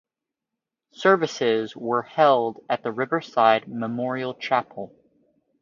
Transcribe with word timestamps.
Services 0.93 1.75
were 1.75 2.01
held 2.01 2.65
at 2.67 2.81
the 2.81 2.91
Riverside 2.91 3.67
Memorial 3.67 4.33
Chapel. 4.33 4.95